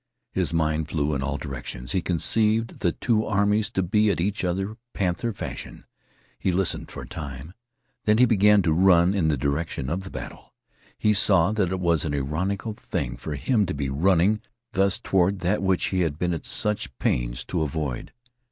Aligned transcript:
His 0.31 0.51
mind 0.51 0.89
flew 0.89 1.13
in 1.13 1.21
all 1.21 1.37
directions. 1.37 1.91
He 1.91 2.01
conceived 2.01 2.79
the 2.79 2.91
two 2.93 3.23
armies 3.23 3.69
to 3.69 3.83
be 3.83 4.09
at 4.09 4.19
each 4.19 4.43
other 4.43 4.75
panther 4.95 5.31
fashion. 5.31 5.85
He 6.39 6.51
listened 6.51 6.89
for 6.89 7.03
a 7.03 7.07
time. 7.07 7.53
Then 8.05 8.17
he 8.17 8.25
began 8.25 8.63
to 8.63 8.73
run 8.73 9.13
in 9.13 9.27
the 9.27 9.37
direction 9.37 9.91
of 9.91 10.03
the 10.03 10.09
battle. 10.09 10.55
He 10.97 11.13
saw 11.13 11.51
that 11.51 11.71
it 11.71 11.79
was 11.79 12.03
an 12.03 12.15
ironical 12.15 12.73
thing 12.73 13.15
for 13.15 13.35
him 13.35 13.67
to 13.67 13.75
be 13.75 13.89
running 13.89 14.41
thus 14.73 14.97
toward 14.97 15.41
that 15.41 15.61
which 15.61 15.89
he 15.89 15.99
had 16.01 16.17
been 16.17 16.33
at 16.33 16.47
such 16.47 16.97
pains 16.97 17.43
to 17.45 17.61
avoid. 17.61 18.11